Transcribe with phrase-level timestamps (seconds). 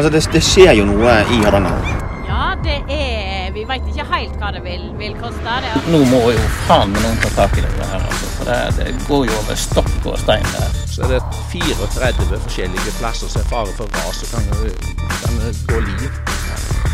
[0.00, 1.88] Altså, det, det skjer jo noe i Hardanger.
[2.24, 5.42] Ja, det er Vi veit ikke helt hva det vil, vil koste.
[5.44, 8.28] Det er Nå må jo faen meg noen ta tak i det her, altså.
[8.38, 10.78] For det, det går jo over stokk og stein der.
[10.88, 11.18] Så er det
[11.52, 14.48] 34 forskjellige plasser som er fare for ras og kan,
[15.20, 15.36] kan
[15.68, 16.06] gå liv.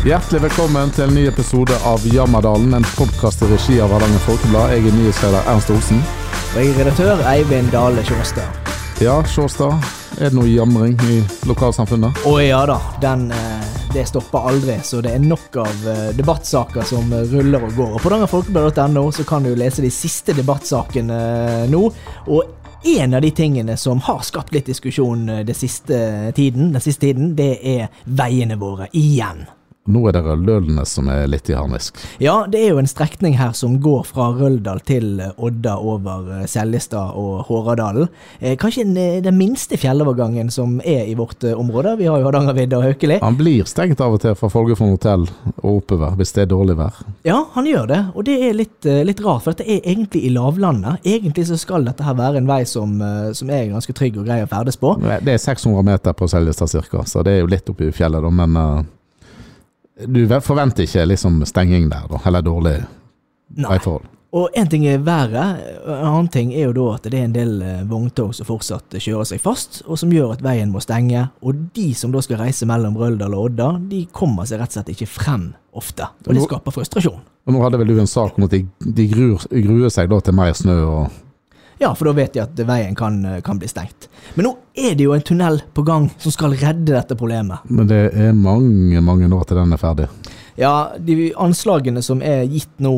[0.03, 4.73] Hjertelig velkommen til en ny episode av Jammerdalen, en podkast i regi av Hardanger Folkeblad.
[4.75, 6.03] Jeg er nyhetsleder Ernst Olsen.
[6.49, 8.75] Og jeg er redaktør Eivind Dale Sjåstad.
[8.99, 9.79] Ja, Sjåstad,
[10.17, 12.23] er det noe jamring i lokalsamfunnet?
[12.25, 16.87] Å ja da, den, eh, det stopper aldri, så det er nok av eh, debattsaker
[16.87, 17.91] som ruller og går.
[17.97, 21.83] Og på dangerfolkeblad.no så kan du lese de siste debattsakene eh, nå.
[22.33, 27.09] Og en av de tingene som har skapt litt diskusjon den siste tiden, den siste
[27.09, 29.45] tiden, det er veiene våre igjen.
[29.87, 32.01] Nå er det Røldølene som er litt i harnisk.
[32.19, 36.47] Ja, det er jo en strekning her som går fra Røldal til Odda over eh,
[36.49, 38.09] Seljestad og Håradalen.
[38.39, 41.95] Eh, kanskje den, minste fjellovergangen som er i vårt område.
[42.01, 43.19] Vi har jo Hardangervidda og Haukeli.
[43.21, 45.23] Han blir stengt av og til fra Folgefond hotell
[45.61, 46.99] og oppover hvis det er dårlig vær.
[47.27, 50.33] Ja, han gjør det, og det er litt, litt rart, for dette er egentlig i
[50.35, 51.05] lavlandet.
[51.07, 52.97] Egentlig så skal dette her være en vei som,
[53.37, 54.97] som er ganske trygg og grei å ferdes på.
[54.99, 58.33] Det er 600 meter på Seljestad ca., så det er jo litt oppi fjellet, da,
[58.33, 58.87] men
[60.05, 62.77] du forventer ikke liksom stenging der, da, eller dårlig
[63.57, 64.05] veiforhold?
[64.37, 67.35] Og én ting er været, en annen ting er jo da at det er en
[67.35, 71.23] del eh, vogntog som fortsatt kjører seg fast, og som gjør at veien må stenge.
[71.41, 74.81] Og de som da skal reise mellom Røldal og Odda, de kommer seg rett og
[74.81, 76.09] slett ikke frem ofte.
[76.27, 77.23] Og det skaper frustrasjon.
[77.47, 80.19] Og Nå hadde vel du en sak om at de, de gruer, gruer seg da
[80.19, 81.23] til mer snø og
[81.77, 84.09] ja, for da vet de at veien kan, kan, bli stengt.
[84.35, 87.65] Men nå er det jo en tunnel på gang som skal redde dette problemet.
[87.69, 90.09] Men det er mange, mange år til den er ferdig.
[90.57, 92.93] Ja, de anslagene som er gitt nå,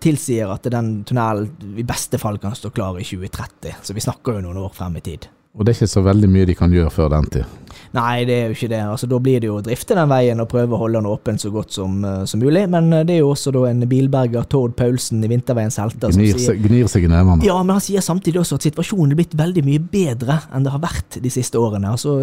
[0.00, 3.82] tilsier at den tunnelen i beste fall kan stå klar i 2030.
[3.84, 5.28] Så vi snakker jo noen år frem i tid.
[5.58, 7.67] Og det er ikke så veldig mye de kan gjøre før den tid?
[7.96, 8.80] Nei, det er jo ikke det.
[8.84, 11.40] Altså, Da blir det jo å drifte den veien og prøve å holde den åpen
[11.40, 12.66] så godt som, uh, som mulig.
[12.70, 16.34] Men uh, det er jo også da en bilberger, Tord Paulsen i Vinterveiens helter, gnir,
[16.34, 17.46] som sier Gnir seg i nevene.
[17.46, 20.74] Ja, men han sier samtidig også at situasjonen er blitt veldig mye bedre enn det
[20.74, 21.94] har vært de siste årene.
[21.94, 22.18] Altså,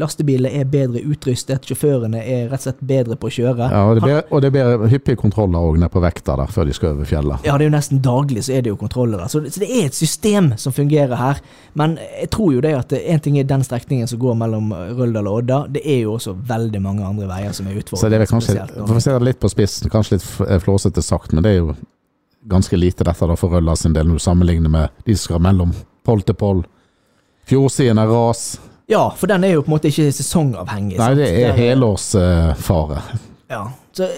[0.00, 3.70] Lastebilene er bedre utrustet, sjåførene er rett og slett bedre på å kjøre.
[3.72, 6.68] Ja, Og det blir, og det blir hyppige kontroller òg nede på vekta der før
[6.68, 7.46] de skal over fjellet.
[7.46, 9.30] Ja, det er jo nesten daglig så er det jo kontroller der.
[9.32, 11.42] Så, så det er et system som fungerer her.
[11.78, 15.28] Men jeg tror jo det at én ting er den strekningen som går mellom Røldal
[15.30, 15.58] og Odda.
[15.72, 18.02] Det er jo også veldig mange andre veier som er utfordrende.
[18.04, 20.26] Så det er kanskje, for å se det litt på spissen, kanskje litt
[20.64, 21.76] flåsete sagt, men det er jo
[22.46, 25.44] ganske lite dette da for Røldal sin del, når du sammenligner med de som skal
[25.46, 25.74] mellom
[26.06, 26.64] poll til poll.
[27.46, 28.46] Fjordsiden er ras.
[28.90, 30.98] Ja, for den er jo på en måte ikke sesongavhengig.
[31.00, 33.00] Nei, det er helårsfare.
[33.02, 33.62] Uh, ja,
[33.94, 34.10] så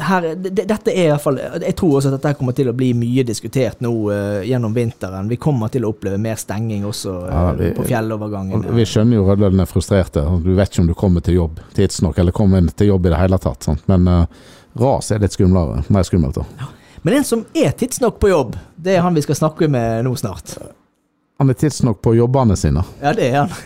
[0.00, 2.92] her, dette er i hvert fall Jeg tror også at dette kommer til å bli
[2.96, 5.28] mye diskutert nå uh, gjennom vinteren.
[5.28, 8.64] Vi kommer til å oppleve mer stenging også uh, ja, vi, på fjellovergangen.
[8.76, 10.24] Vi skjønner jo Rødløden er frustrerte.
[10.44, 13.20] Du vet ikke om du kommer til jobb tidsnok, eller kommer til jobb i det
[13.20, 13.68] hele tatt.
[13.68, 13.84] Sant?
[13.92, 14.44] Men uh,
[14.80, 16.40] ras er litt skumlere, mer skummelt.
[16.40, 16.62] da.
[16.62, 16.70] Ja.
[17.02, 20.14] Men en som er tidsnok på jobb, det er han vi skal snakke med nå
[20.16, 20.54] snart.
[21.42, 22.84] Han er tidsnok på jobbene sine.
[23.02, 23.56] Ja, det er han.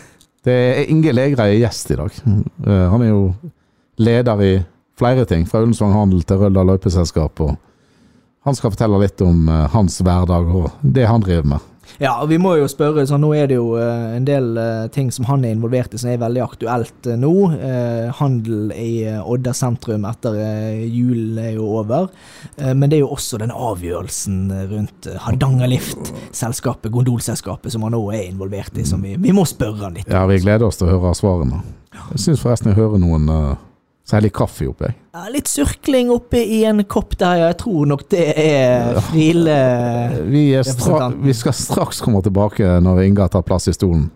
[0.46, 2.14] Det er Inge Legreie gjest i dag.
[2.64, 3.20] Han er jo
[3.98, 4.52] leder i
[4.98, 7.40] flere ting, fra Ullensvang Handel til Røldal løypeselskap.
[7.40, 7.56] og
[8.46, 11.72] Han skal fortelle litt om uh, hans hverdag og det han driver med.
[12.02, 14.88] Ja, og vi må jo spørre, så Nå er det jo uh, en del uh,
[14.92, 17.32] ting som han er involvert i som er veldig aktuelt nå.
[18.18, 20.34] handel i Odda sentrum etter
[20.82, 22.08] julen er jo over.
[22.58, 28.26] men det er jo også den avgjørelsen rundt Hardangerlift, selskapet, gondolselskapet, som han nå er
[28.26, 30.10] involvert i, som vi, vi må spørre han litt.
[30.10, 31.62] Ja, vi gleder oss til å høre svarene.
[32.12, 33.30] Jeg syns forresten jeg hører noen
[34.06, 34.88] så er det litt kaffe oppi.
[35.16, 39.56] Ja, litt surkling oppi i en kopp der, jeg tror nok det er Friele
[40.34, 44.06] vi, vi, skal straks komme tilbake når Inge tar plass i stolen.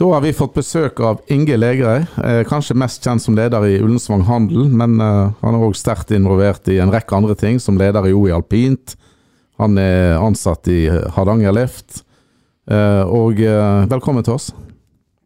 [0.00, 3.76] Da har vi fått besøk av Inge Legrei, eh, kanskje mest kjent som leder i
[3.84, 7.78] Ullensvang Handel, men eh, han er òg sterkt involvert i en rekke andre ting, som
[7.78, 8.96] leder i OI Alpint.
[9.60, 12.00] Han er ansatt i Hardanger Lift.
[12.64, 13.44] Eh, og
[13.92, 14.48] velkommen til oss.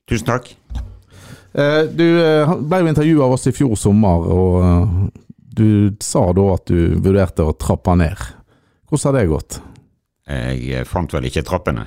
[0.09, 0.51] Tusen takk.
[1.55, 4.97] Eh, du eh, ble jo intervjua av oss i fjor sommer, og eh,
[5.55, 5.69] du
[6.03, 8.19] sa da at du vurderte å trappe ned.
[8.91, 9.61] Hvordan har det gått?
[10.25, 11.85] Jeg fant vel ikke trappene.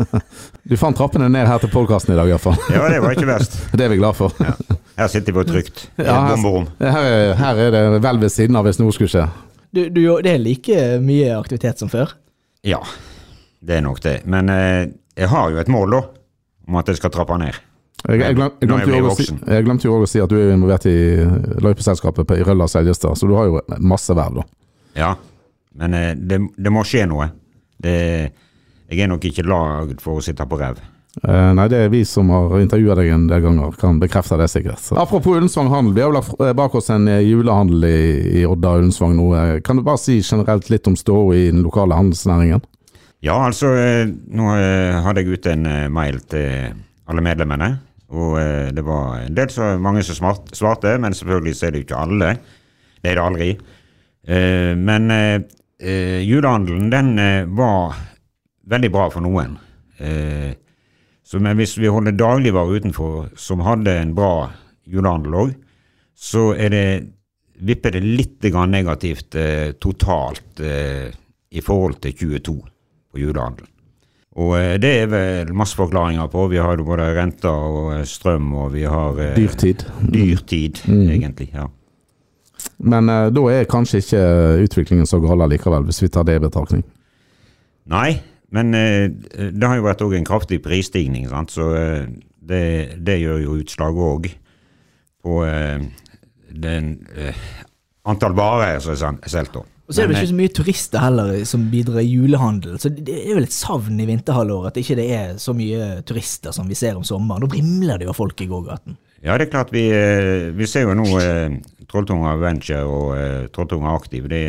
[0.68, 2.56] du fant trappene ned her til podkasten i dag, iallfall.
[2.72, 3.56] ja, det var ikke verst.
[3.76, 4.36] Det er vi glad for.
[4.40, 4.56] ja.
[4.96, 6.70] Her sitter vi trygt i ja, et bomberom.
[6.80, 9.26] Her, her, er det vel ved siden av hvis noe skulle skje.
[9.76, 12.14] Du, du, det er like mye aktivitet som før?
[12.64, 12.80] Ja,
[13.60, 14.22] det er nok det.
[14.24, 14.88] Men eh,
[15.20, 16.02] jeg har jo et mål, da
[16.66, 17.56] om at jeg skal trappe ned.
[18.06, 20.36] Jeg, jeg, glem, jeg, glemte jo si, jeg glemte jo også å si at du
[20.38, 20.98] er involvert i
[21.64, 24.44] løypeselskapet i Rølla Seljestad, så du har jo masse verv, da.
[24.96, 25.14] Ja,
[25.80, 27.30] men eh, det, det, må skje noe.
[27.82, 27.96] Det,
[28.92, 30.78] jeg er nok ikke lagd for å sitte på ræv.
[31.24, 34.50] Eh, nei, det er vi som har intervjua deg en del ganger, kan bekrefte det
[34.52, 34.82] sikkert.
[34.82, 34.98] Så.
[35.00, 38.00] Apropos Ullensvang handel, vi har jo lagt bak oss en eh, julehandel i,
[38.42, 39.30] i Odda og Ullensvang nå.
[39.40, 42.64] Eh, Kan du bare si generelt litt om ståa i den lokale handelsnæringen?
[43.24, 46.74] Ja, altså, eh, nå eh, hadde jeg ute en eh, mail til
[47.08, 47.70] alle medlemmene.
[48.06, 48.36] Og
[48.70, 52.02] det var en del så mange som svarte, men selvfølgelig så er det jo ikke
[52.04, 52.28] alle.
[53.02, 53.48] Det er det aldri.
[54.78, 55.40] Men eh,
[55.80, 57.10] eh, julehandelen, den
[57.58, 57.96] var
[58.70, 59.56] veldig bra for noen.
[61.26, 64.52] Så men hvis vi holder dagligvarer utenfor som hadde en bra
[64.86, 65.52] julehandel òg,
[66.14, 66.86] så er det
[67.66, 69.34] vipper det litt negativt
[69.82, 72.75] totalt i forhold til 22
[73.16, 73.72] på julehandelen.
[74.36, 76.42] Og eh, det er vel masse forklaringer på.
[76.52, 79.86] Vi har jo både renter og eh, strøm, og vi har eh, Dyrtid.
[80.12, 81.08] Dyrtid, Mm.
[81.14, 81.50] egentlig.
[81.54, 81.66] ja.
[82.78, 84.20] Men da er kanskje ikke
[84.66, 86.82] utviklingen så gal likevel, hvis vi tar det i betraktning.
[87.88, 88.18] Nei,
[88.52, 91.54] men det har jo vært òg en kraftig prisstigning, sant?
[91.54, 91.70] så
[92.36, 94.28] det, det gjør jo utslag òg
[95.24, 95.38] på
[96.66, 96.90] den
[98.04, 99.62] antall varer som er solgt.
[99.86, 103.20] Og så er det ikke så mye turister heller som bidrar i julehandel, så det
[103.20, 106.78] er vel et savn i vinterhalvåret at ikke det er så mye turister som vi
[106.78, 107.44] ser om sommeren.
[107.44, 108.98] Da vrimler det jo av folk i gågaten.
[109.22, 111.54] Ja, det er klart vi, eh, vi ser jo nå eh,
[111.86, 114.26] Trolltunga Venture og eh, Trolltunga Aktiv.
[114.30, 114.42] Det,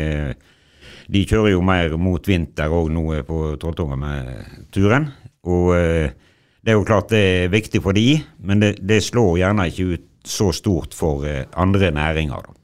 [1.08, 4.34] de kjører jo mer mot vinter òg nå eh, på Trolltunga med
[4.74, 5.08] turen.
[5.48, 6.10] Og eh,
[6.62, 9.90] det er jo klart det er viktig for de, men det, det slår gjerne ikke
[9.94, 12.42] ut så stort for eh, andre næringer.
[12.44, 12.57] da.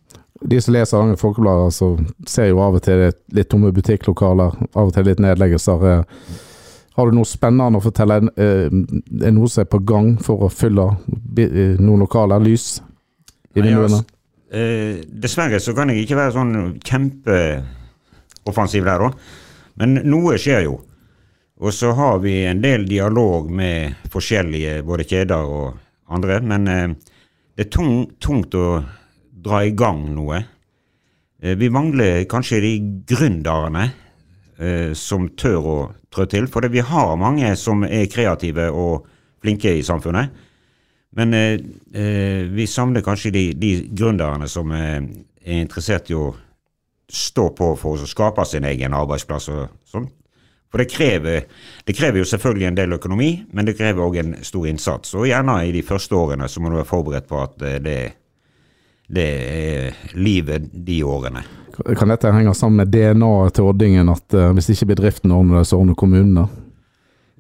[0.45, 1.87] De som leser Hardanger Folkeblad, altså,
[2.29, 3.01] ser jo av og til
[3.33, 5.87] litt, tomme butikklokaler, av og til litt nedleggelser.
[5.91, 6.03] Eh,
[6.95, 8.21] Har du noe spennende å fortelle?
[8.37, 8.69] Eh,
[9.27, 10.85] Er noe som er på gang for å fylle
[11.39, 12.39] eh, noen lokaler?
[12.45, 12.83] Lys
[13.57, 13.99] i vinduene?
[13.99, 14.05] altså,
[14.53, 16.53] eh, dessverre så kan jeg ikke være sånn
[16.85, 19.15] kjempeoffensiv der, òg,
[19.77, 20.77] Men noe skjer jo.
[21.59, 25.75] Og så har vi en del dialog med forskjellige både kjeder og
[26.11, 26.41] andre.
[26.43, 26.89] Men eh,
[27.57, 28.85] det er tung, tungt å
[29.45, 30.41] dra i gang noe.
[31.43, 32.73] Eh, vi mangler kanskje de
[33.09, 33.89] gründerne
[34.59, 35.79] eh, som tør å
[36.13, 36.49] trå til.
[36.49, 39.07] For vi har mange som er kreative og
[39.45, 40.43] flinke i samfunnet.
[41.15, 45.05] Men eh, vi savner kanskje de, de gründerne som er
[45.45, 46.33] interessert i å
[47.15, 50.09] stå på for å skape sin egen arbeidsplass og sånn.
[50.73, 51.45] For det krever,
[51.87, 55.13] det krever jo selvfølgelig en del økonomi, men det krever òg en stor innsats.
[55.15, 57.99] Og gjerne i de første årene så må du være forberedt på at det det,
[59.07, 61.45] det er livet de årene.
[61.99, 65.69] Kan dette henge sammen med DNA-et til Oddingen, at uh, hvis ikke bedriften ordner det,
[65.69, 66.47] så ordner kommunene?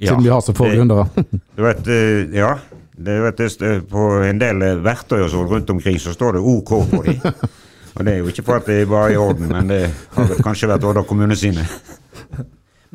[0.00, 1.06] Siden vi har så få gründere.
[1.56, 2.56] Eh, ja.
[2.96, 6.42] Det, vet, det, på en del eh, verktøy og sånn rundt omkring så står det
[6.42, 7.22] OK på dem.
[7.94, 9.80] Og det er jo ikke for at det er bare i orden, men det
[10.16, 11.62] har kanskje vært Odda kommune sine.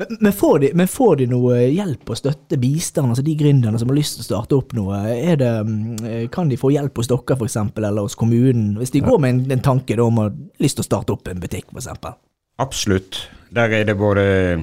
[0.00, 3.76] Men, men, får de, men får de noe hjelp og støtte, bistand, altså de gründerne
[3.76, 4.96] som har lyst til å starte opp noe?
[5.12, 8.78] Er det, mm, kan de få hjelp hos dere eksempel, eller hos kommunen?
[8.80, 10.30] Hvis de går med en, en tanke da, om å
[10.62, 12.16] lyst til å starte opp en butikk, eksempel.
[12.64, 13.18] Absolutt.
[13.52, 14.22] Der er det både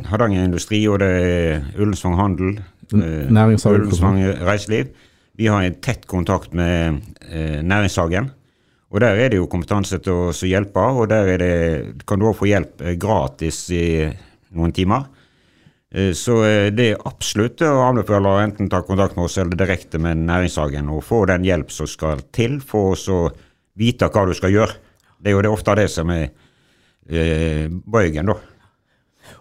[0.10, 2.57] Hardanger Industri og det er Ullensvang Handel.
[2.95, 4.18] eh, Ullensvang
[4.48, 4.90] Reiseliv.
[5.38, 6.98] Vi har en tett kontakt med
[7.30, 8.31] eh, Næringshagen.
[8.90, 11.54] Og der er det jo kompetanse til å så hjelpe, og der er det,
[12.07, 13.86] kan du òg få hjelp eh, gratis i
[14.56, 15.06] noen timer.
[15.98, 19.58] Eh, Så eh, det er absolutt å anbefale å enten ta kontakt med oss eller
[19.58, 23.21] direkte med Næringshagen og få den hjelp som skal til for å
[23.78, 24.78] vite hva du skal gjøre.
[25.18, 26.28] Det er jo det ofte det som er
[27.10, 28.38] eh, bøygen, da.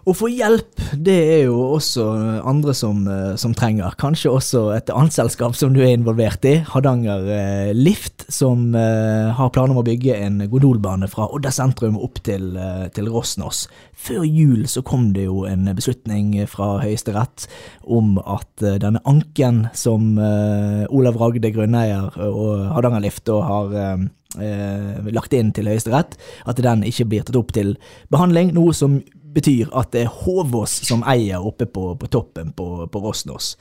[0.07, 2.05] Å få hjelp, det er jo også
[2.47, 3.95] andre som, eh, som trenger.
[3.99, 9.33] Kanskje også et annet selskap som du er involvert i, Hardanger eh, Lift, som eh,
[9.35, 13.65] har planer om å bygge en gondolbane fra Odda sentrum opp til, eh, til Rosnos.
[13.97, 17.47] Før jul så kom det jo en beslutning fra Høyesterett
[17.83, 23.75] om at eh, denne anken som eh, Olav Ragde, grunneier, og Hardanger Lift da har
[23.75, 24.07] eh,
[24.43, 26.17] eh, lagt inn til Høyesterett,
[26.47, 27.75] at den ikke blir tatt opp til
[28.13, 28.99] behandling, noe som
[29.37, 33.53] betyr at det er Håvås som eier oppe på, på toppen på, på Rosnos.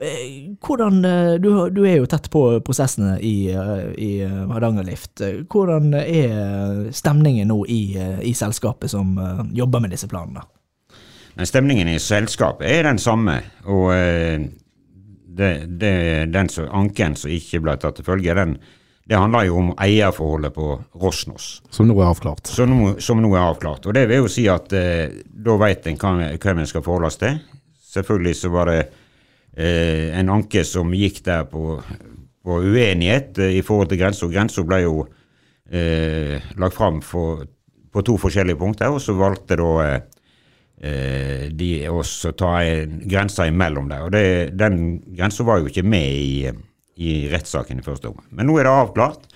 [0.00, 5.20] Eh, Hvordan, eh, du, du er jo tett på prosessene i, eh, i Hardanger Lift.
[5.20, 7.82] Eh, Hvordan er stemningen nå i,
[8.24, 9.12] i selskapet som
[9.52, 10.46] jobber med disse planene?
[11.36, 13.36] Men stemningen i selskapet er den samme.
[13.70, 13.92] Og
[15.30, 15.94] det, det,
[16.32, 18.56] den som, anken som ikke ble tatt til følge, den,
[19.10, 20.64] det handler jo om eierforholdet på
[21.02, 21.46] Rosnos.
[21.74, 22.46] Som nå er avklart.
[22.46, 23.88] Som nå, som nå er avklart.
[23.90, 27.24] Og det vil jo si at eh, da vet en hvem en skal forholde seg
[27.24, 27.40] til.
[27.90, 31.80] Selvfølgelig så var det eh, en anke som gikk der på,
[32.46, 34.30] på uenighet eh, i forhold til grensa.
[34.30, 37.42] Grensa ble jo eh, lagt fram for,
[37.90, 40.00] på to forskjellige punkter, og så valgte da eh,
[40.86, 42.60] eh, de også ta
[43.10, 44.06] grensa imellom der.
[44.06, 46.54] Og det, den grensa var jo ikke med i,
[46.96, 48.26] i rettssaken i første omgang.
[48.30, 49.28] Men nå er det avklart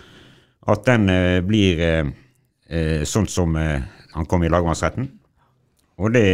[0.73, 2.13] at den eh, blir eh,
[2.69, 3.85] eh, sånn som eh,
[4.15, 5.09] han kom i lagmannsretten.
[6.01, 6.27] Og det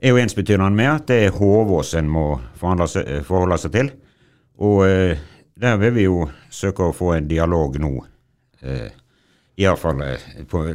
[0.00, 3.92] er jo ensbetydende med at det er Hovås en må eh, forholde seg til.
[4.60, 5.20] Og eh,
[5.60, 7.94] der vil vi jo søke å få en dialog nå.
[8.62, 8.88] Eh,
[9.60, 10.00] Iallfall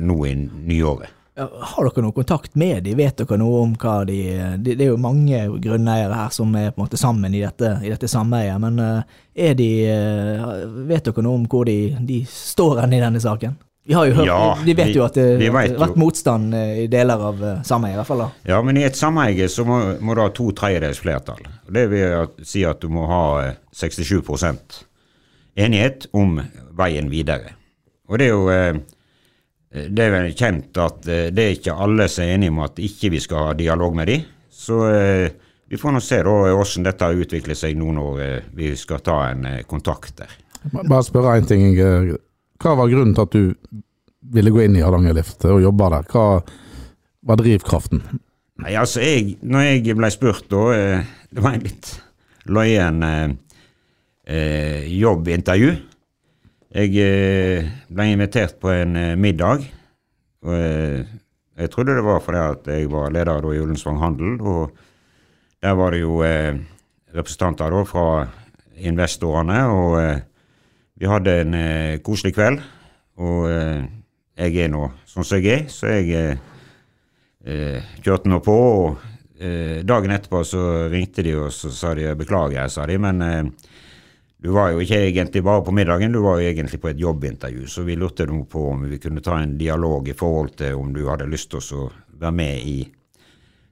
[0.02, 1.10] nå i nyåret.
[1.36, 2.94] Har dere noe kontakt med de?
[2.96, 4.18] Vet dere noe om hva de
[4.56, 7.74] Det, det er jo mange grunneiere her som er på en måte sammen i dette,
[7.84, 9.18] i dette sameiet, men eh,
[9.50, 10.46] er de eh,
[10.88, 13.58] Vet dere noe om hvor de, de står hen i denne saken?
[13.86, 16.88] Vi har jo hørt, Ja, De vet jo at det har vært motstand eh, i
[16.89, 18.24] deler av sameiet, i hvert fall.
[18.24, 18.32] da.
[18.56, 21.44] Ja, men i et sameie så må, må du ha to tredjedels flertall.
[21.68, 24.80] Det vil si at du må ha eh, 67%
[25.68, 26.39] enighet om
[26.80, 27.54] veien videre.
[28.10, 28.82] Og det er jo
[29.89, 32.79] det er vel kjent at eh, det er ikke alle som er enige om at
[32.79, 34.20] ikke vi skal ha dialog med de.
[34.51, 35.27] Så eh,
[35.67, 39.22] vi får nå se da hvordan dette utvikler seg nå når eh, vi skal ta
[39.32, 40.38] en eh, kontakt der.
[40.75, 41.65] Bare spørre én ting.
[41.72, 42.20] Inge.
[42.62, 43.82] Hva var grunnen til at du
[44.36, 46.08] ville gå inn i Hardangerlift og jobbe der?
[46.10, 46.27] Hva
[47.25, 48.03] var drivkraften?
[48.63, 51.89] Nei, altså, jeg, når jeg ble spurt da eh, Det var en litt
[52.46, 53.34] løyen eh,
[54.29, 55.74] eh, jobbintervju.
[56.75, 59.62] Jeg eh, ble invitert på en eh, middag.
[60.44, 61.05] Og, eh,
[61.55, 64.34] jeg trodde det var fordi at jeg var leder i Ullensvang Handel.
[64.44, 64.74] Og
[65.63, 66.20] der var det jo
[67.15, 68.25] representanter da, fra
[68.75, 69.62] investorene.
[69.72, 69.96] Og
[71.00, 71.55] vi hadde en
[72.03, 72.60] koselig kveld.
[73.24, 76.36] Og jeg er nå sånn som jeg er, så jeg
[78.03, 78.58] kjørte nå på.
[78.84, 83.24] og Dagen etterpå så ringte de og så sa de beklager, sa de, men
[84.46, 87.64] du var jo ikke egentlig bare på middagen, du var jo egentlig på et jobbintervju.
[87.66, 90.92] Så vi lurte nå på om vi kunne ta en dialog i forhold til om
[90.94, 91.88] du hadde lyst til å
[92.22, 92.75] være med i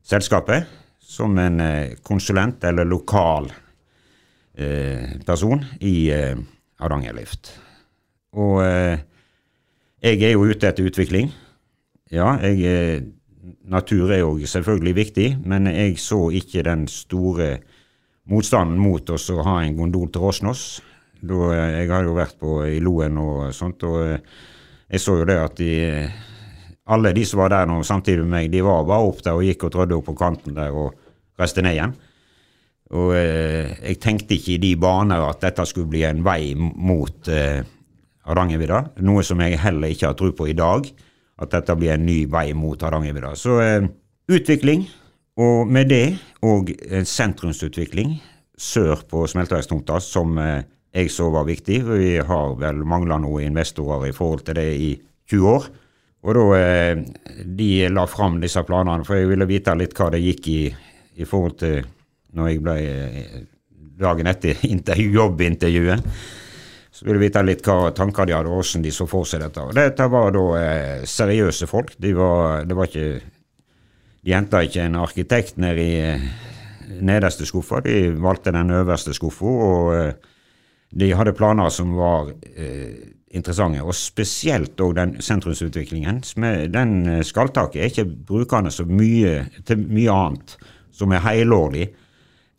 [0.01, 0.65] selskapet
[0.97, 3.51] som en eh, konsulent eller lokal
[4.57, 6.41] eh, person i eh,
[6.81, 7.51] Hardangerlift.
[8.41, 8.97] Og eh,
[10.01, 11.29] jeg er jo ute etter utvikling.
[12.09, 17.59] Ja, jeg, eh, natur er jo selvfølgelig viktig, men jeg så ikke den store
[18.31, 20.63] motstanden mot oss å ha en gondol til Åsnos.
[21.23, 24.39] Eh, jeg har jo vært på i Loen og sånt, og eh,
[24.93, 25.73] jeg så jo det at de,
[26.93, 29.45] alle de som var der nå samtidig med meg, de var bare opp der og
[29.47, 30.97] gikk og trødde opp på kanten der og
[31.39, 31.95] reiste ned igjen.
[32.93, 37.29] Og eh, jeg tenkte ikke i de baner at dette skulle bli en vei mot
[37.31, 37.63] eh,
[38.27, 38.83] Hardangervidda.
[39.07, 40.85] Noe som jeg heller ikke har tro på i dag,
[41.41, 43.33] at dette blir en ny vei mot Hardangervidda.
[43.39, 43.87] Så eh,
[44.29, 44.85] utvikling,
[45.41, 46.05] og med det
[46.45, 46.69] og
[47.09, 48.17] sentrumsutvikling
[48.59, 51.79] sør på Smelteverkstomta, som eh, jeg så var viktig.
[51.87, 54.91] Vi har vel mangla noen investorer i forhold til det i
[55.31, 55.65] 20 år.
[56.23, 57.01] Og da eh,
[57.43, 60.61] de la fram disse planene, for jeg ville vite litt hva det gikk i
[61.13, 61.83] i forhold til
[62.33, 63.35] når jeg ble eh,
[64.01, 66.07] dagen etter intervju, jobbintervjuet.
[66.93, 69.41] Så ville jeg vite litt hva tanker de hadde, og hvordan de så for seg
[69.41, 69.61] dette.
[69.65, 71.95] Og dette var da eh, seriøse folk.
[72.01, 73.07] De var, det var ikke
[74.23, 75.93] De henta ikke en arkitekt ned i
[77.03, 79.45] nederste skuffa, de valgte den øverste skuffa.
[79.45, 80.13] Og eh,
[80.93, 86.21] de hadde planer som var eh, interessante, og spesielt òg den sentrumsutviklingen.
[86.73, 90.55] Den eh, skalltaket er ikke brukende så mye til mye annet
[90.93, 91.87] som er helårlig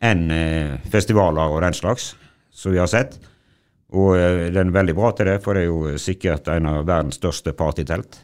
[0.03, 2.13] enn eh, festivaler og den slags,
[2.51, 3.17] som vi har sett.
[3.95, 6.83] Og eh, den er veldig bra til det, for det er jo sikkert en av
[6.83, 8.19] verdens største partytelt.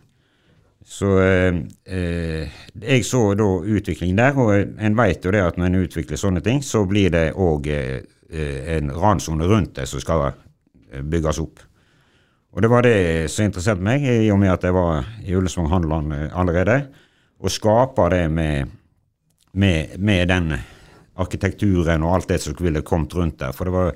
[0.83, 5.69] Så eh, eh, jeg så da utvikling der, og en vet jo det at når
[5.69, 7.99] en utvikler sånne ting, så blir det òg eh,
[8.77, 11.61] en randsone rundt det som skal eh, bygges opp.
[12.51, 15.69] Og det var det som interesserte meg, i og med at jeg var i Ullensvang
[15.71, 16.81] Handland eh, allerede.
[17.41, 18.73] Å skape det med,
[19.53, 20.55] med, med den
[21.21, 23.55] arkitekturen og alt det som ville kommet rundt der.
[23.55, 23.93] For det var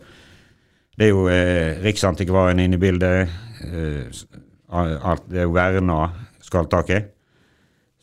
[0.96, 3.34] det er jo eh, Riksantikvaren inne i bildet.
[3.68, 4.24] Eh,
[4.72, 5.98] alt, det er jo verna
[6.46, 7.12] skalltaket.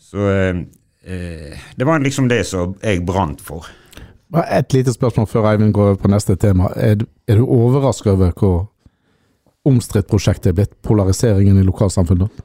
[0.03, 0.57] Så eh,
[1.05, 3.69] eh, det var liksom det som jeg brant for.
[4.33, 6.71] Et lite spørsmål før Eivind går over på neste tema.
[6.77, 8.63] Er du, er du overrasket over hvor
[9.69, 12.43] omstridt prosjektet er blitt, polariseringen i lokalsamfunnet?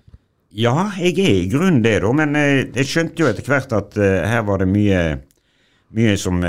[0.57, 2.11] Ja, jeg er i grunnen det, da.
[2.15, 5.01] Men eh, jeg skjønte jo etter hvert at eh, her var det mye,
[5.97, 6.43] mye som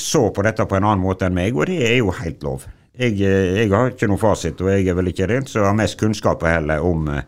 [0.00, 2.62] så på dette på en annen måte enn meg, og det er jo helt lov.
[2.92, 5.96] Jeg, jeg har ikke noe fasit, og jeg er vel ikke den som har mest
[6.00, 7.24] kunnskap heller om, eh,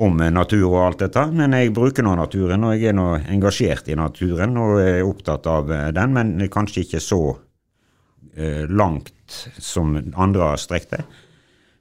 [0.00, 1.26] om natur og alt dette.
[1.36, 5.48] Men jeg bruker nå naturen, og jeg er nå engasjert i naturen og er opptatt
[5.50, 7.20] av eh, den, men kanskje ikke så
[8.36, 9.12] eh, langt
[9.60, 11.04] som andre har strekt det.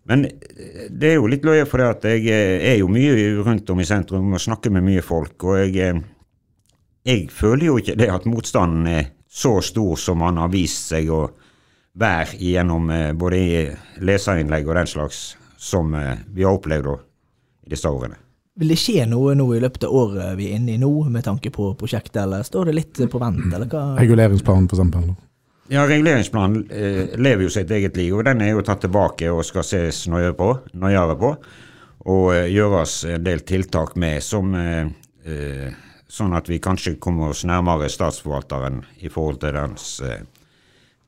[0.09, 3.79] Men eh, det er jo litt løye, for jeg eh, er jo mye rundt om
[3.79, 5.37] i sentrum og snakker med mye folk.
[5.47, 6.03] Og jeg,
[7.07, 11.11] jeg føler jo ikke det at motstanden er så stor som han har vist seg
[11.13, 11.27] å
[11.99, 12.87] være gjennom
[13.19, 13.39] både
[14.05, 15.19] leserinnlegg og den slags,
[15.59, 16.93] som vi har opplevd da,
[17.69, 18.17] årene.
[18.59, 21.23] Vil det skje noe nå i løpet av året vi er inne i nå, med
[21.23, 23.83] tanke på prosjektet, eller står det litt på vent, eller hva?
[24.01, 25.13] Reguleringsplanen, for eksempel.
[25.69, 29.45] Ja, Reguleringsplanen eh, lever jo sitt eget liv, og den er jo tatt tilbake og
[29.45, 30.49] skal ses nøyere på,
[30.81, 31.29] nøyere på.
[32.09, 34.89] Og eh, gjøres en del tiltak med, som, eh,
[35.29, 35.69] eh,
[36.09, 40.25] sånn at vi kanskje kommer oss nærmere statsforvalteren i forhold til dens eh,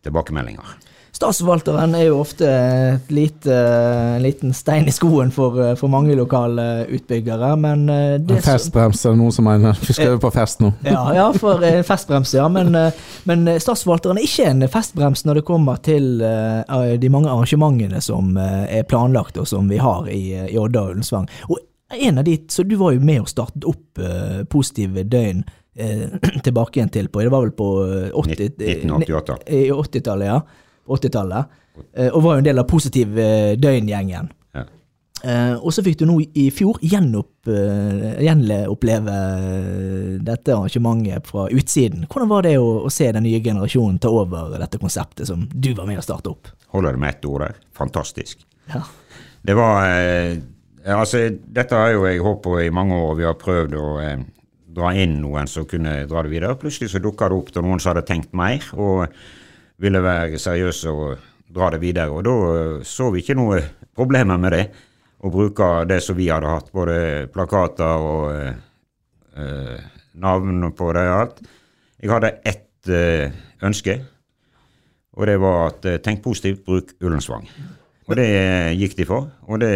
[0.06, 0.78] tilbakemeldinger.
[1.22, 6.88] Statsforvalteren er jo ofte et lite, en liten stein i skoen for, for mange lokale
[6.90, 9.78] utbyggere, men eh, det som- Festbrems er det noen som mener.
[9.86, 10.72] Vi skal øve på fest nå.
[10.88, 12.48] Ja, ja, for en festbrems, ja.
[12.50, 12.98] Men, eh,
[13.30, 18.34] men statsforvalteren er ikke en festbrems når det kommer til eh, de mange arrangementene som
[18.42, 21.30] eh, er planlagt, og som vi har i, i Odda og Ullensvang.
[21.54, 21.62] Og
[22.02, 25.44] en av de, så du var jo med og startet opp eh, Positive døgn
[25.78, 26.08] eh,
[26.48, 29.40] tilbake igjen til på Det var vel på eh, 80 1988.
[29.54, 30.42] I 80-tallet, ja.
[30.86, 31.58] På 80-tallet.
[31.94, 34.30] Eh, og var jo en del av Positiv eh, døgn-gjengen.
[34.58, 34.64] Ja.
[35.24, 37.50] Eh, og så fikk du nå i fjor gjenopp,
[38.22, 39.18] gjenoppleve
[40.22, 42.06] dette arrangementet fra utsiden.
[42.06, 45.74] Hvordan var det å, å se den nye generasjonen ta over dette konseptet som du
[45.78, 46.52] var med å starte opp?
[46.76, 47.62] Holder det med ett ord der?
[47.78, 48.46] Fantastisk.
[48.72, 48.86] Ja.
[49.42, 49.88] Det var
[50.86, 53.14] Altså, dette har jo jeg håpet på i mange år.
[53.20, 54.24] Vi har prøvd å eh,
[54.72, 56.58] dra inn noen som kunne dra det videre.
[56.58, 59.06] Plutselig så dukka det opp til noen som hadde tenkt mer og
[59.82, 62.12] ville være seriøse og dra det videre.
[62.14, 63.62] Og da eh, så vi ikke noe
[63.98, 64.66] problemer med det.
[65.22, 68.56] Å bruke det som vi hadde hatt, både plakater og eh,
[69.38, 69.84] eh,
[70.22, 71.44] navn på det og alt.
[72.02, 74.00] Jeg hadde ett eh, ønske,
[75.14, 77.46] og det var at eh, tenk positivt, bruk Ullensvang.
[78.10, 78.28] Og det
[78.80, 79.30] gikk de for.
[79.46, 79.72] Og det,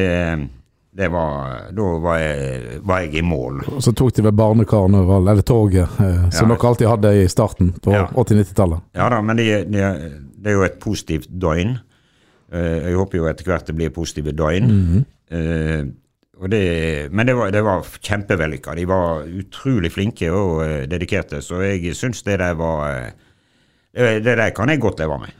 [0.95, 3.57] det var Da var jeg, var jeg i mål.
[3.75, 4.61] Og så tok de ved vel
[4.95, 6.55] overalt, eller toget, eh, som Ja.
[6.55, 8.05] dere alltid hadde i starten på Ja.
[8.15, 8.81] 80-90-tallet.
[8.95, 9.89] Ja da, men det, det,
[10.39, 11.75] det er jo et positivt døgn.
[12.53, 15.05] Eh, jeg håper jo etter hvert det blir positive døgn.
[15.31, 15.83] Eh,
[16.39, 18.75] og det, men det var, det var kjempevellykka.
[18.75, 23.11] De var utrolig flinke og eh, dedikerte, så jeg syns det der var eh,
[23.95, 25.31] det, det der kan jeg godt leve med.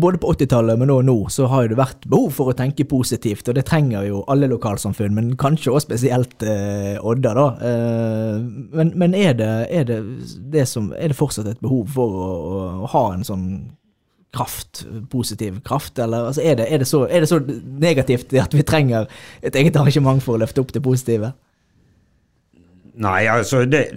[0.00, 3.48] Både på 80-tallet, men også nå, så har det vært behov for å tenke positivt,
[3.50, 7.46] og det trenger jo alle lokalsamfunn, men kanskje også spesielt eh, Odda, da.
[7.70, 8.42] Eh,
[8.74, 10.00] men men er, det, er, det,
[10.52, 12.28] det som, er det fortsatt et behov for å,
[12.84, 13.48] å ha en sånn
[14.34, 17.40] kraft, positiv kraft, eller altså, er, det, er, det så, er det så
[17.80, 19.06] negativt at vi trenger
[19.42, 21.32] et eget arrangement for å løfte opp det positive?
[22.94, 23.88] Nei, altså det,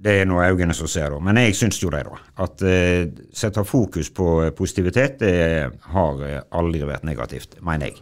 [0.00, 1.20] det, er noe øynene som ser, da.
[1.22, 2.20] Men jeg syns jo det, da.
[2.44, 5.34] At uh, sette fokus på positivitet, det
[5.94, 8.00] har eh, aldri vært negativt, mener jeg.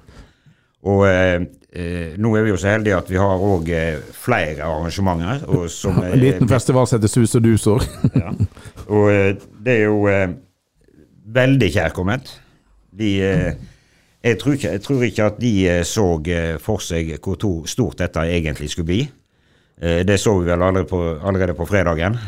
[0.86, 1.40] Og eh,
[1.74, 3.70] eh, nå er vi jo så heldige at vi har òg
[4.14, 5.42] flere arrangementer.
[5.50, 7.86] Og som, En liten festival som heter Sus og dus òg.
[8.14, 8.34] ja.
[8.86, 9.32] Og eh,
[9.64, 10.28] det er jo eh,
[11.34, 12.30] veldig kjærkomment.
[12.98, 13.52] De eh,
[14.24, 17.98] jeg, tror ikke, jeg tror ikke at de eh, så eh, for seg hvor stort
[17.98, 19.02] dette egentlig skulle bli.
[19.80, 22.18] Eh, det så vi vel allerede på, allerede på fredagen.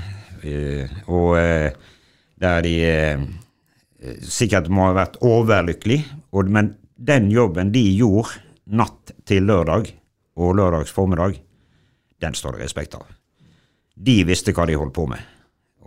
[0.42, 1.72] Eh, og eh,
[2.40, 2.74] der de
[4.24, 6.06] sikkert må ha vært overlykkelige.
[6.48, 8.38] Men den jobben de gjorde
[8.70, 9.90] natt til lørdag
[10.40, 11.34] og lørdags formiddag,
[12.20, 13.04] den står det respekt av.
[14.00, 15.20] De visste hva de holdt på med.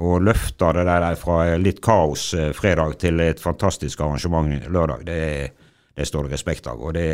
[0.04, 5.50] Og løfta det der fra litt kaos fredag til et fantastisk arrangement lørdag, det,
[5.96, 6.82] det står det respekt av.
[6.82, 7.10] Og det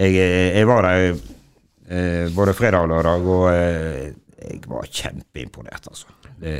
[0.00, 1.16] Jeg, jeg var der
[1.90, 6.08] eh, både fredag og lørdag, og eh, jeg var kjempeimponert, altså.
[6.40, 6.54] Det,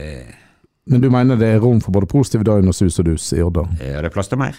[0.91, 3.41] Men du mener det er rom for både positive døgn og sus og dus i
[3.43, 3.65] Odda?
[3.81, 4.59] er det plass til mer?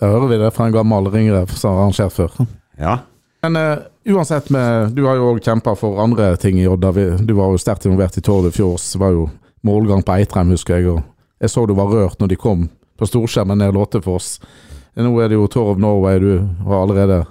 [0.00, 2.46] Da hører vi det fra en gammel ringrev som har arrangert før.
[2.78, 2.98] Ja.
[3.42, 6.92] Men eh, uansett, med, du har jo òg kjempa for andre ting i Odda.
[7.22, 8.76] Du var jo sterkt involvert i Tord i fjor.
[8.76, 9.28] Det var jo
[9.66, 10.92] målgang på Eitrheim, husker jeg.
[10.92, 11.02] Og
[11.42, 14.36] jeg så du var rørt når de kom på storskjermen ned Låtefoss.
[14.96, 17.24] Nå er det jo Tour of Norway, du har allerede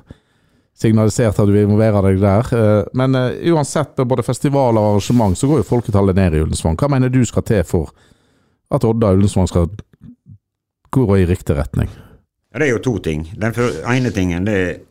[0.76, 2.50] signalisert at du vil involvere deg der.
[2.56, 6.78] Eh, Men eh, uansett, både festivaler og arrangement, så går jo folketallet ned i Ullensvang.
[6.80, 7.94] Hva mener du skal til for
[8.72, 9.70] at Odda og Ullensvang skal
[10.96, 11.90] gå i riktig retning?
[12.52, 13.28] Ja, Det er jo to ting.
[13.36, 13.54] Den
[13.88, 14.86] ene tingen, det,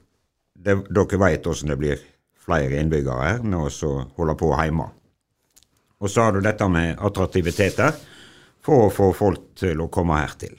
[0.55, 2.03] det Dere vet hvordan det blir
[2.45, 4.91] flere innbyggere her oss som holder på hjemme.
[6.01, 7.95] Og så har du dette med attraktiviteter
[8.65, 10.57] for å få folk til å komme hertil.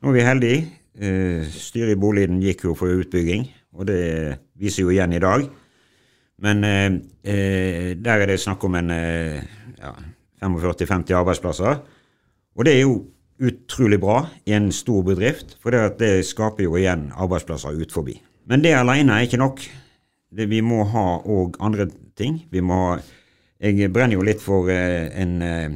[0.00, 0.66] Nå er vi heldige.
[0.98, 5.44] Eh, styret i boligen gikk jo for utbygging, og det viser jo igjen i dag.
[6.44, 9.42] Men eh, eh, der er det snakk om en eh,
[9.78, 9.92] ja,
[10.44, 11.80] 45-50 arbeidsplasser.
[12.58, 13.00] Og det er jo
[13.38, 18.16] utrolig bra i en stor bedrift, for det, det skaper jo igjen arbeidsplasser ut forbi.
[18.50, 19.62] Men det alene er ikke nok.
[20.34, 22.42] Det, vi må ha òg andre ting.
[22.50, 22.98] Vi må ha
[23.58, 25.72] Jeg brenner jo litt for eh, en, eh,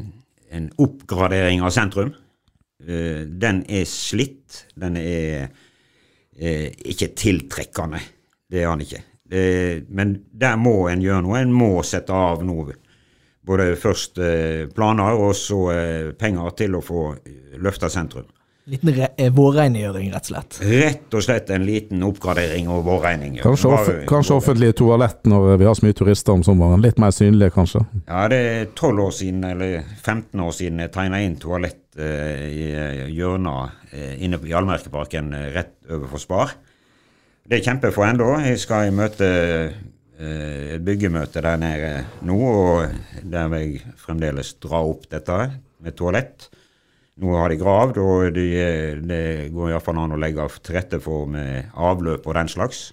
[0.54, 2.12] en oppgradering av sentrum.
[2.78, 4.68] Eh, den er slitt.
[4.78, 5.48] Den er
[6.38, 8.00] eh, ikke tiltrekkende.
[8.50, 9.02] Det er han ikke.
[9.32, 9.44] Det,
[9.88, 11.40] men der må en gjøre noe.
[11.40, 12.76] En må sette av noe.
[13.42, 17.08] Både først eh, planer og så eh, penger til å få
[17.62, 18.28] løfta sentrum.
[18.70, 20.58] Liten eh, vårrengjøring, rett og slett.
[20.62, 23.40] Rett og slett en liten oppgradering og vårregning.
[23.42, 26.84] Kanskje, off kanskje offentlige toalett når vi har så mye turister om sommeren.
[26.84, 27.82] Litt mer synlige, kanskje.
[28.06, 32.44] Ja, det er 12 år siden, eller 15 år siden jeg tegna inn toalett eh,
[32.48, 36.54] i eh, hjørnet eh, inne i Allmerkeparken eh, rett overfor Spar.
[37.42, 38.36] Det er for ennå.
[38.44, 44.54] Jeg skal i møte eh, et byggemøte der nede nå, og der vil jeg fremdeles
[44.62, 45.38] dra opp dette
[45.82, 46.48] med toalett.
[47.20, 51.00] Nå har de gravd, og de, eh, det går iallfall an å legge til rette
[51.02, 52.92] for med avløp og den slags.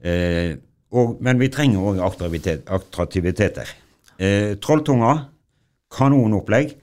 [0.00, 0.56] Eh,
[0.90, 3.70] og, men vi trenger òg attraktivitet, attraktiviteter.
[4.18, 5.14] Eh, Trolltunga,
[5.94, 6.74] kanonopplegg.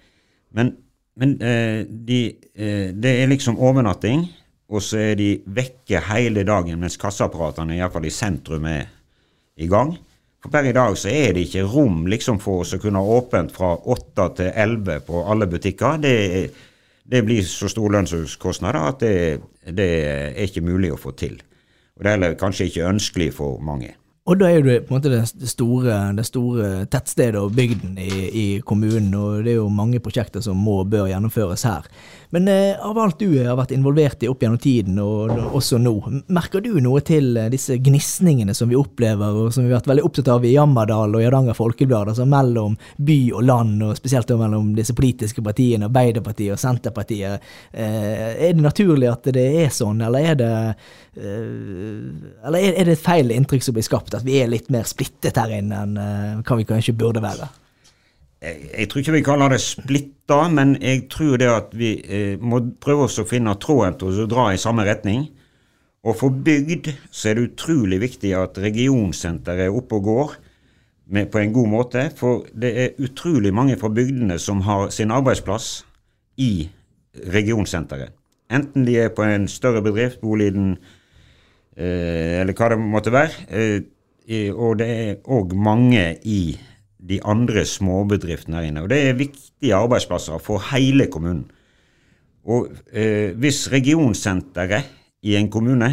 [0.55, 0.75] Men,
[1.19, 2.19] men eh, de,
[2.53, 4.25] eh, det er liksom overnatting,
[4.69, 8.89] og så er de vekke hele dagen mens kasseapparatene, iallfall i sentrum, er
[9.55, 9.93] i gang.
[10.43, 13.53] For per i dag så er det ikke rom liksom for å kunne ha åpent
[13.55, 16.01] fra 8 til 11 på alle butikker.
[16.03, 16.15] Det,
[17.01, 19.15] det blir så store lønnskostnader at det,
[19.73, 21.39] det er ikke mulig å få til.
[21.95, 23.95] Og det er kanskje ikke ønskelig for mange.
[24.25, 28.09] Og da er det på en måte det store, det store tettstedet og bygden i,
[28.25, 31.85] i kommunen, og det er jo mange prosjekter som må og bør gjennomføres her.
[32.33, 35.93] Men eh, av alt du har vært involvert i opp gjennom tiden, og også nå,
[36.33, 39.91] merker du noe til eh, disse gnisningene som vi opplever, og som vi har vært
[39.93, 44.33] veldig opptatt av i Jammerdal og Hardanger Folkeblad, altså mellom by og land, og spesielt
[44.41, 47.45] mellom disse politiske partiene, Arbeiderpartiet og Senterpartiet.
[47.71, 52.89] Eh, er det naturlig at det er sånn, eller er det eh, eller er, er
[52.89, 55.83] det et feil inntrykk som blir skapt, at vi er litt mer splittet her inne
[55.85, 57.47] enn eh, hva vi kanskje burde være?
[58.43, 62.35] Jeg, jeg tror ikke vi kaller det splitta, men jeg tror det at vi eh,
[62.41, 65.27] må prøve oss å finne tråden til å dra i samme retning.
[66.05, 70.35] Og for bygd så er det utrolig viktig at regionsenteret er oppe og går
[71.09, 72.03] med, på en god måte.
[72.17, 75.79] For det er utrolig mange fra bygdene som har sin arbeidsplass
[76.41, 76.67] i
[77.33, 78.13] regionsenteret.
[78.53, 80.75] Enten de er på en større bedrift, Boliden
[81.77, 83.45] eh, eller hva det måtte være.
[83.49, 83.79] Eh,
[84.53, 86.55] og det er òg mange i
[87.09, 88.85] de andre småbedriftene her inne.
[88.85, 91.45] Og det er viktige arbeidsplasser for hele kommunen.
[92.45, 94.89] Og eh, hvis regionsenteret
[95.25, 95.89] i en kommune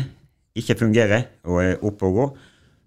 [0.56, 2.34] ikke fungerer og er oppe og går,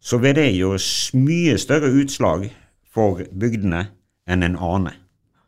[0.02, 0.82] så vil det gjøre
[1.18, 2.46] mye større utslag
[2.94, 3.88] for bygdene
[4.30, 5.00] enn en aner.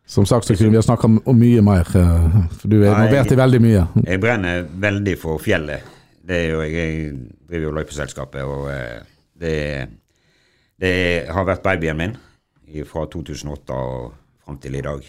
[0.08, 3.34] Som sagt så kunne vi ha snakka om mye mer, eh, for du er involvert
[3.34, 3.84] i veldig mye.
[4.08, 5.94] Jeg brenner veldig for fjellet.
[6.28, 7.14] Det er jo, jeg
[7.48, 9.58] driver jo løypeselskapet, og eh, det,
[10.82, 10.96] det
[11.34, 12.18] har vært babyen min
[12.88, 14.12] fra 2008 og
[14.44, 15.08] fram til i dag.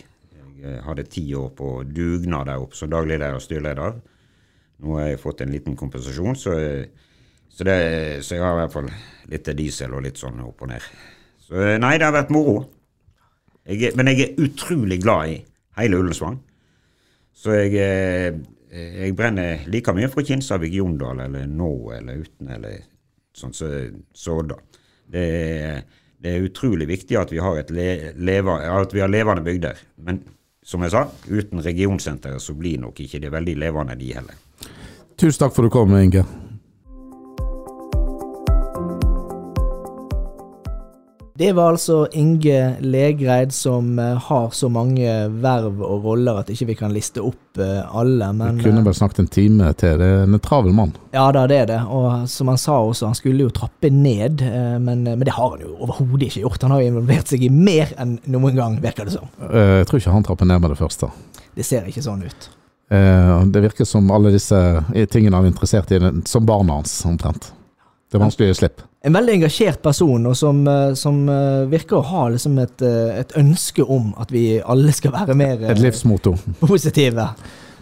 [0.59, 4.01] Jeg eh, hadde ti år på dugnad der oppe som daglig leder og styreleder.
[4.79, 6.55] Nå har jeg fått en liten kompensasjon, så,
[7.51, 7.79] så, det,
[8.23, 8.91] så jeg har i hvert fall
[9.31, 10.91] litt diesel og litt sånn opp og ned.
[11.43, 12.61] Så eh, nei, det har vært moro.
[13.69, 15.41] Jeg, men jeg er utrolig glad i
[15.79, 16.39] hele Ullensvang.
[17.39, 18.39] Så jeg, eh,
[19.03, 22.81] jeg brenner like mye for Kinsarvik, Jondal eller nå eller uten eller
[23.39, 24.59] sånn som så da.
[25.09, 25.87] Det er,
[26.19, 29.79] det er utrolig viktig at vi har, le, leva, at vi har levende bygder.
[30.05, 30.21] Men
[30.69, 34.45] som jeg sa, uten regionsenteret så blir nok ikke det veldig levende, de heller.
[35.19, 36.27] Tusen takk for at du kom, Inge.
[41.39, 45.07] Det var altså Inge Legreid som eh, har så mange
[45.39, 48.87] verv og roller at ikke vi kan liste opp eh, alle, men Vi kunne eh,
[48.89, 50.01] bare snakket en time til.
[50.01, 50.97] Det er en travel mann.
[51.15, 51.77] Ja da, det er det.
[51.95, 54.43] Og som han sa også, han skulle jo trappe ned,
[54.83, 56.67] men, men det har han jo overhodet ikke gjort.
[56.67, 59.31] Han har jo involvert seg i mer enn noen gang, virker det som.
[59.39, 61.13] Jeg tror ikke han trapper ned med det første.
[61.55, 62.51] Det ser ikke sånn ut.
[62.91, 64.59] Det virker som alle disse
[65.13, 67.53] tingene han er interessert i, som barna hans, omtrent.
[68.11, 68.83] Det er vanskelig å gi slipp.
[69.07, 73.21] En veldig engasjert person, og som, eh, som eh, virker å ha liksom et, eh,
[73.21, 76.35] et ønske om at vi alle skal være mer Et livsmotto.
[76.67, 77.29] positive.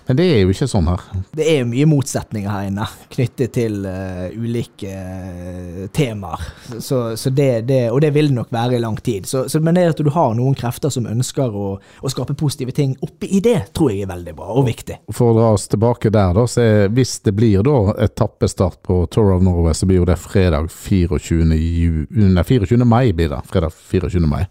[0.07, 1.03] Men det er jo ikke sånn her.
[1.35, 6.45] Det er mye motsetninger her inne knyttet til uh, ulike uh, temaer.
[6.79, 9.27] Så, så det, det, og det vil det nok være i lang tid.
[9.27, 12.75] Så, så, men det at du har noen krefter som ønsker å, å skape positive
[12.77, 15.01] ting oppi i det, tror jeg er veldig bra og viktig.
[15.11, 19.03] For å dra oss tilbake der, da, så er, hvis det blir da etappestart på
[19.11, 21.51] Tour of Norway, så blir jo det fredag 24.
[21.57, 22.79] Ju, nei, 24.
[22.87, 23.11] mai.
[23.17, 23.43] blir det.
[23.51, 24.23] Fredag 24.
[24.31, 24.45] mai.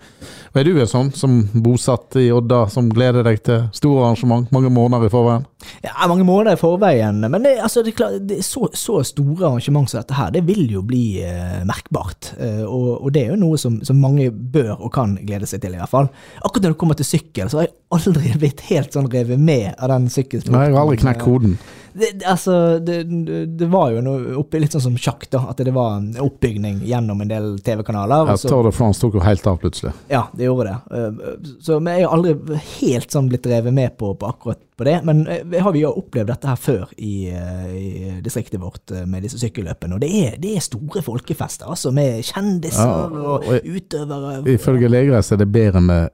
[0.51, 4.51] Og Er du en sånn som bosatt i Odda, som gleder deg til store arrangement
[4.55, 5.44] mange måneder i forveien?
[5.84, 7.21] Ja, mange måneder i forveien.
[7.23, 10.34] Men det, altså, det er klart, det er så, så store arrangement som dette her,
[10.36, 12.34] det vil jo bli eh, merkbart.
[12.39, 15.63] Eh, og, og, det er jo noe som, som, mange bør og kan glede seg
[15.63, 16.12] til, i hvert fall.
[16.41, 19.73] Akkurat når det kommer til sykkel, så har jeg aldri blitt helt sånn revet med
[19.75, 20.58] av den sykkelsporten.
[20.58, 21.58] Nei, jeg har aldri knekt koden.
[21.97, 23.03] Det, altså, det,
[23.47, 25.45] det, var jo noe oppi, litt sånn som sjakk, da.
[25.53, 28.34] At det var en oppbygning gjennom en del TV-kanaler.
[28.34, 29.93] Ja, Tour de France tok jo helt av plutselig.
[30.12, 30.97] Ja, det gjorde det.
[30.99, 34.89] Eh, så, vi er har aldri helt sånn blitt revet med på, på akkurat på
[34.89, 34.97] det.
[35.08, 39.23] Men vi har vi jo opplevd dette her før i, eh, i distriktet vårt med
[39.23, 39.95] disse sykkelløpene.
[39.95, 41.95] Og det er, det er store folkefester, altså.
[41.95, 44.43] Med kjendiser ja, og, og utøvere.
[44.51, 46.12] Ifølge leger er det bedre med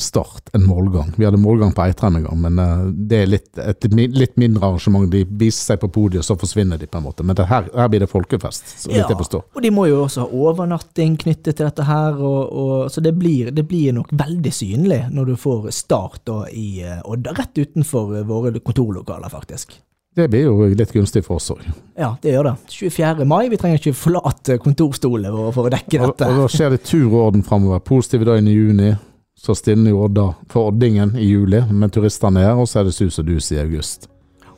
[0.00, 1.12] Start en målgang.
[1.16, 4.68] Vi hadde målgang på Eitrheim en gang, men uh, det er litt, et litt mindre
[4.68, 5.06] arrangement.
[5.08, 7.24] De viser seg på podiet, så forsvinner de på en måte.
[7.24, 9.46] Men her, her, blir det folkefest, så vidt ja, jeg forstår.
[9.56, 13.14] Og de må jo også ha overnatting knyttet til dette her, og, og, så det
[13.16, 17.56] blir, det blir, nok veldig synlig når du får Start da, i uh, Odda, rett
[17.56, 19.78] utenfor uh, våre kontorlokaler, faktisk.
[20.16, 21.64] Det blir jo litt gunstig for oss òg.
[21.96, 22.56] Ja, det gjør det.
[22.68, 23.24] 24.
[23.24, 23.48] mai.
[23.48, 26.28] Vi trenger ikke forlate kontorstolene våre for å dekke dette.
[26.28, 27.80] Og, og da skjer det turorden framover.
[27.84, 28.94] Positive døgn i juni
[29.38, 32.96] så stiller jo Odda for Oddingen i juli, med turistene her, og så er det
[32.96, 34.08] sus og dus i august.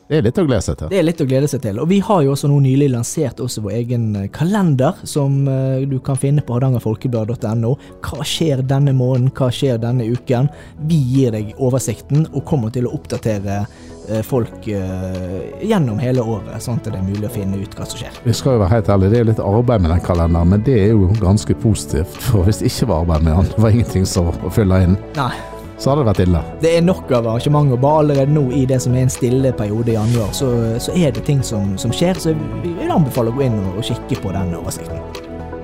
[0.09, 0.89] Det er litt å glede seg til.
[0.89, 1.79] Det er litt å glede seg til.
[1.83, 5.83] Og vi har jo også nå nylig lansert også vår egen eh, kalender, som uh,
[5.85, 7.75] du kan finne på hardangerfolkeblad.no.
[8.07, 10.49] Hva skjer denne måneden, hva skjer denne uken?
[10.89, 13.88] Vi gir deg oversikten, og kommer til å oppdatere Eh,
[14.25, 18.01] folk uh, gjennom hele året, sånn at det er mulig å finne ut hva som
[18.01, 18.17] skjer.
[18.25, 20.75] Vi skal jo være helt ærlige, det er litt arbeid med den kalenderen, men det
[20.81, 22.17] er jo ganske positivt.
[22.29, 24.97] For hvis det ikke var arbeid med den, det var ingenting som å fylle inn,
[25.17, 25.31] Nei.
[25.77, 26.43] så hadde det vært ille.
[26.65, 27.81] Det er nok av arrangementer.
[27.85, 31.15] Bare allerede nå i det som er en stille periode i januar, så, så er
[31.15, 32.19] det ting som, som, skjer.
[32.19, 35.01] Så vi vil anbefale å gå inn og kikke på den oversikten.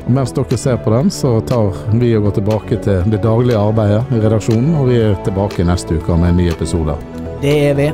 [0.05, 4.03] Mens dere ser på den, så tar vi og går tilbake til det daglige arbeidet
[4.13, 6.99] i redaksjonen, og vi er tilbake neste uke med en ny episode.
[7.41, 7.93] Det er vi.